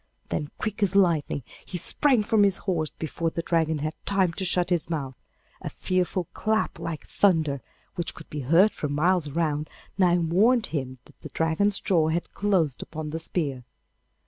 [0.29, 4.43] Then quick as lightning he sprang from his horse before the Dragon had time to
[4.45, 5.15] shut his mouth.
[5.61, 7.61] A fearful clap like thunder,
[7.93, 9.69] which could be heard for miles around,
[9.99, 13.63] now warned him that the Dragon's jaws had closed upon the spear.